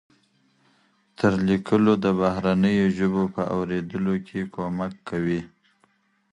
[1.17, 5.41] تر لیکلو د بهرنیو ژبو په اورېدلو کې کومک کوي.